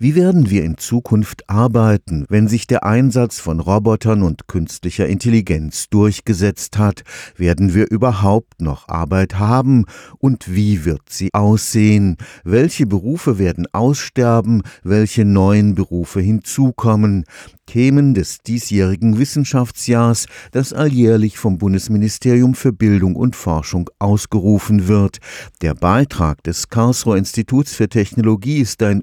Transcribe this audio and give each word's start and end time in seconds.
Wie 0.00 0.14
werden 0.14 0.48
wir 0.48 0.62
in 0.62 0.78
Zukunft 0.78 1.50
arbeiten, 1.50 2.24
wenn 2.28 2.46
sich 2.46 2.68
der 2.68 2.84
Einsatz 2.84 3.40
von 3.40 3.58
Robotern 3.58 4.22
und 4.22 4.46
künstlicher 4.46 5.08
Intelligenz 5.08 5.88
durchgesetzt 5.88 6.78
hat? 6.78 7.02
Werden 7.36 7.74
wir 7.74 7.90
überhaupt 7.90 8.62
noch 8.62 8.88
Arbeit 8.88 9.40
haben? 9.40 9.86
Und 10.18 10.54
wie 10.54 10.84
wird 10.84 11.02
sie 11.10 11.30
aussehen? 11.34 12.16
Welche 12.44 12.86
Berufe 12.86 13.40
werden 13.40 13.66
aussterben? 13.72 14.62
Welche 14.84 15.24
neuen 15.24 15.74
Berufe 15.74 16.20
hinzukommen? 16.20 17.24
Themen 17.68 18.14
des 18.14 18.38
diesjährigen 18.38 19.18
Wissenschaftsjahrs, 19.18 20.26
das 20.52 20.72
alljährlich 20.72 21.36
vom 21.36 21.58
Bundesministerium 21.58 22.54
für 22.54 22.72
Bildung 22.72 23.14
und 23.14 23.36
Forschung 23.36 23.90
ausgerufen 23.98 24.88
wird. 24.88 25.18
Der 25.60 25.74
Beitrag 25.74 26.42
des 26.44 26.70
Karlsruher 26.70 27.18
Instituts 27.18 27.74
für 27.74 27.90
Technologie 27.90 28.58
ist 28.58 28.82
ein 28.82 29.02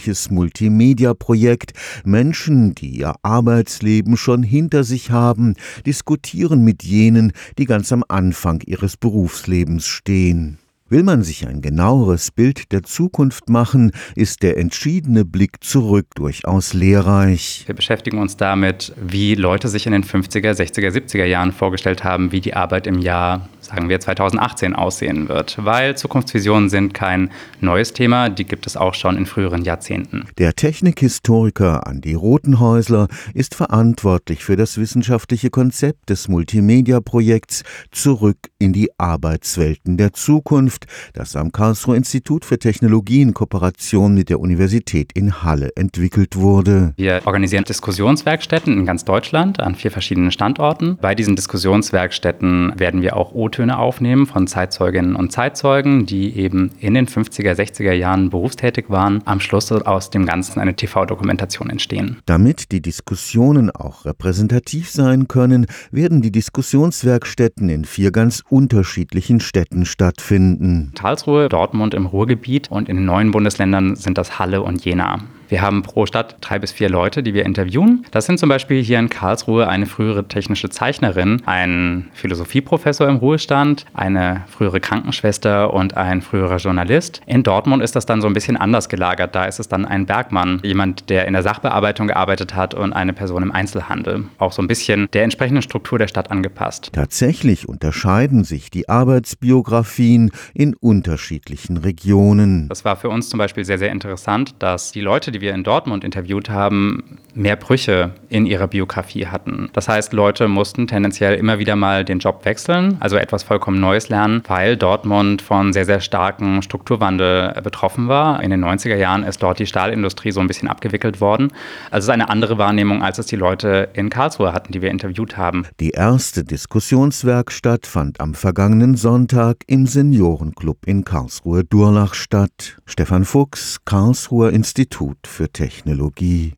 ungewöhnliches 0.00 0.30
Multimedia-Projekt. 0.30 1.72
Menschen, 2.04 2.74
die 2.74 2.88
ihr 2.88 3.14
Arbeitsleben 3.22 4.16
schon 4.16 4.42
hinter 4.42 4.84
sich 4.84 5.10
haben, 5.10 5.54
diskutieren 5.84 6.64
mit 6.64 6.82
jenen, 6.82 7.32
die 7.58 7.66
ganz 7.66 7.92
am 7.92 8.04
Anfang 8.08 8.60
ihres 8.64 8.96
Berufslebens 8.96 9.86
stehen. 9.86 10.59
Will 10.90 11.04
man 11.04 11.22
sich 11.22 11.46
ein 11.46 11.62
genaueres 11.62 12.32
Bild 12.32 12.72
der 12.72 12.82
Zukunft 12.82 13.48
machen, 13.48 13.92
ist 14.16 14.42
der 14.42 14.58
entschiedene 14.58 15.24
Blick 15.24 15.62
zurück 15.62 16.06
durchaus 16.16 16.74
lehrreich. 16.74 17.62
Wir 17.66 17.76
beschäftigen 17.76 18.18
uns 18.18 18.36
damit, 18.36 18.92
wie 19.00 19.36
Leute 19.36 19.68
sich 19.68 19.86
in 19.86 19.92
den 19.92 20.02
50er, 20.02 20.50
60er, 20.50 20.90
70er 20.90 21.26
Jahren 21.26 21.52
vorgestellt 21.52 22.02
haben, 22.02 22.32
wie 22.32 22.40
die 22.40 22.54
Arbeit 22.54 22.88
im 22.88 22.98
Jahr 22.98 23.48
sagen 23.60 23.88
wir 23.88 24.00
2018 24.00 24.74
aussehen 24.74 25.28
wird, 25.28 25.56
weil 25.64 25.96
Zukunftsvisionen 25.96 26.68
sind 26.68 26.94
kein 26.94 27.30
neues 27.60 27.92
Thema, 27.92 28.28
die 28.28 28.44
gibt 28.44 28.66
es 28.66 28.76
auch 28.76 28.94
schon 28.94 29.16
in 29.16 29.26
früheren 29.26 29.62
Jahrzehnten. 29.62 30.26
Der 30.38 30.54
Technikhistoriker 30.54 31.86
Andi 31.86 32.14
Rotenhäusler 32.14 33.08
ist 33.34 33.54
verantwortlich 33.54 34.44
für 34.44 34.56
das 34.56 34.78
wissenschaftliche 34.78 35.50
Konzept 35.50 36.10
des 36.10 36.28
Multimedia-Projekts 36.28 37.62
Zurück 37.92 38.38
in 38.58 38.72
die 38.72 38.90
Arbeitswelten 38.98 39.96
der 39.96 40.12
Zukunft, 40.12 40.79
das 41.12 41.36
am 41.36 41.52
Karlsruher 41.52 41.96
Institut 41.96 42.44
für 42.44 42.58
Technologie 42.58 43.22
in 43.22 43.34
Kooperation 43.34 44.14
mit 44.14 44.28
der 44.28 44.40
Universität 44.40 45.12
in 45.14 45.42
Halle 45.42 45.70
entwickelt 45.76 46.36
wurde. 46.36 46.92
Wir 46.96 47.22
organisieren 47.24 47.64
Diskussionswerkstätten 47.64 48.78
in 48.78 48.86
ganz 48.86 49.04
Deutschland 49.04 49.60
an 49.60 49.74
vier 49.74 49.90
verschiedenen 49.90 50.30
Standorten. 50.30 50.98
Bei 51.00 51.14
diesen 51.14 51.36
Diskussionswerkstätten 51.36 52.74
werden 52.76 53.02
wir 53.02 53.16
auch 53.16 53.34
O-Töne 53.34 53.78
aufnehmen 53.78 54.26
von 54.26 54.46
Zeitzeuginnen 54.46 55.16
und 55.16 55.32
Zeitzeugen, 55.32 56.06
die 56.06 56.36
eben 56.36 56.70
in 56.80 56.94
den 56.94 57.06
50er, 57.06 57.52
60er 57.52 57.92
Jahren 57.92 58.30
berufstätig 58.30 58.86
waren, 58.88 59.22
am 59.24 59.40
Schluss 59.40 59.70
aus 59.72 60.10
dem 60.10 60.26
Ganzen 60.26 60.60
eine 60.60 60.74
TV-Dokumentation 60.74 61.70
entstehen. 61.70 62.18
Damit 62.26 62.72
die 62.72 62.80
Diskussionen 62.80 63.70
auch 63.70 64.04
repräsentativ 64.04 64.90
sein 64.90 65.28
können, 65.28 65.66
werden 65.90 66.22
die 66.22 66.32
Diskussionswerkstätten 66.32 67.68
in 67.68 67.84
vier 67.84 68.10
ganz 68.10 68.42
unterschiedlichen 68.48 69.40
Städten 69.40 69.84
stattfinden. 69.86 70.69
Karlsruhe, 70.94 71.48
Dortmund 71.48 71.94
im 71.94 72.06
Ruhrgebiet 72.06 72.70
und 72.70 72.88
in 72.88 72.96
den 72.96 73.04
neuen 73.04 73.30
Bundesländern 73.30 73.96
sind 73.96 74.18
das 74.18 74.38
Halle 74.38 74.62
und 74.62 74.84
Jena. 74.84 75.20
Wir 75.50 75.62
haben 75.62 75.82
pro 75.82 76.06
Stadt 76.06 76.36
drei 76.40 76.60
bis 76.60 76.70
vier 76.70 76.88
Leute, 76.88 77.24
die 77.24 77.34
wir 77.34 77.44
interviewen. 77.44 78.06
Das 78.12 78.26
sind 78.26 78.38
zum 78.38 78.48
Beispiel 78.48 78.84
hier 78.84 79.00
in 79.00 79.08
Karlsruhe 79.08 79.66
eine 79.66 79.86
frühere 79.86 80.28
technische 80.28 80.70
Zeichnerin, 80.70 81.42
ein 81.44 82.08
Philosophieprofessor 82.12 83.08
im 83.08 83.16
Ruhestand, 83.16 83.84
eine 83.92 84.44
frühere 84.46 84.78
Krankenschwester 84.78 85.74
und 85.74 85.96
ein 85.96 86.22
früherer 86.22 86.58
Journalist. 86.58 87.20
In 87.26 87.42
Dortmund 87.42 87.82
ist 87.82 87.96
das 87.96 88.06
dann 88.06 88.20
so 88.20 88.28
ein 88.28 88.32
bisschen 88.32 88.56
anders 88.56 88.88
gelagert. 88.88 89.34
Da 89.34 89.46
ist 89.46 89.58
es 89.58 89.66
dann 89.66 89.86
ein 89.86 90.06
Bergmann, 90.06 90.60
jemand, 90.62 91.10
der 91.10 91.26
in 91.26 91.32
der 91.32 91.42
Sachbearbeitung 91.42 92.06
gearbeitet 92.06 92.54
hat 92.54 92.74
und 92.74 92.92
eine 92.92 93.12
Person 93.12 93.42
im 93.42 93.50
Einzelhandel. 93.50 94.26
Auch 94.38 94.52
so 94.52 94.62
ein 94.62 94.68
bisschen 94.68 95.08
der 95.12 95.24
entsprechenden 95.24 95.62
Struktur 95.62 95.98
der 95.98 96.06
Stadt 96.06 96.30
angepasst. 96.30 96.90
Tatsächlich 96.92 97.68
unterscheiden 97.68 98.44
sich 98.44 98.70
die 98.70 98.88
Arbeitsbiografien 98.88 100.30
in 100.54 100.74
unterschiedlichen 100.74 101.76
Regionen. 101.76 102.68
Das 102.68 102.84
war 102.84 102.94
für 102.94 103.08
uns 103.08 103.28
zum 103.28 103.38
Beispiel 103.38 103.64
sehr, 103.64 103.78
sehr 103.78 103.90
interessant, 103.90 104.54
dass 104.60 104.92
die 104.92 105.00
Leute, 105.00 105.32
die 105.32 105.39
die 105.40 105.46
wir 105.46 105.54
in 105.54 105.64
Dortmund 105.64 106.04
interviewt 106.04 106.50
haben, 106.50 107.18
mehr 107.34 107.56
Brüche 107.56 108.12
in 108.28 108.46
ihrer 108.46 108.66
Biografie 108.66 109.26
hatten. 109.26 109.70
Das 109.72 109.88
heißt, 109.88 110.12
Leute 110.12 110.48
mussten 110.48 110.86
tendenziell 110.86 111.34
immer 111.34 111.58
wieder 111.58 111.76
mal 111.76 112.04
den 112.04 112.18
Job 112.18 112.44
wechseln, 112.44 112.96
also 113.00 113.16
etwas 113.16 113.42
vollkommen 113.42 113.80
Neues 113.80 114.08
lernen, 114.08 114.42
weil 114.48 114.76
Dortmund 114.76 115.42
von 115.42 115.72
sehr, 115.72 115.84
sehr 115.84 116.00
starkem 116.00 116.62
Strukturwandel 116.62 117.60
betroffen 117.62 118.08
war. 118.08 118.42
In 118.42 118.50
den 118.50 118.64
90er 118.64 118.96
Jahren 118.96 119.22
ist 119.22 119.42
dort 119.42 119.58
die 119.58 119.66
Stahlindustrie 119.66 120.32
so 120.32 120.40
ein 120.40 120.46
bisschen 120.46 120.68
abgewickelt 120.68 121.20
worden. 121.20 121.52
Also 121.90 121.98
es 121.98 122.04
ist 122.04 122.10
eine 122.10 122.30
andere 122.30 122.58
Wahrnehmung, 122.58 123.02
als 123.02 123.18
es 123.18 123.26
die 123.26 123.36
Leute 123.36 123.88
in 123.92 124.10
Karlsruhe 124.10 124.52
hatten, 124.52 124.72
die 124.72 124.82
wir 124.82 124.90
interviewt 124.90 125.36
haben. 125.36 125.66
Die 125.80 125.90
erste 125.90 126.44
Diskussionswerkstatt 126.44 127.86
fand 127.86 128.20
am 128.20 128.34
vergangenen 128.34 128.96
Sonntag 128.96 129.58
im 129.66 129.86
Seniorenclub 129.86 130.86
in 130.86 131.04
Karlsruhe-Durlach 131.04 132.14
statt. 132.14 132.78
Stefan 132.86 133.24
Fuchs, 133.24 133.78
Karlsruher 133.84 134.50
Institut 134.50 135.18
für 135.26 135.48
Technologie. 135.50 136.48